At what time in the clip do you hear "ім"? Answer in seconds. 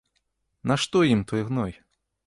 1.11-1.21